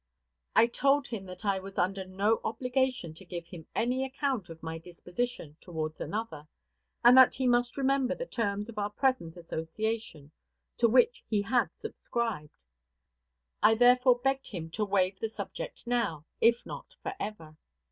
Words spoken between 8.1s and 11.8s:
the terms of our present association to which he had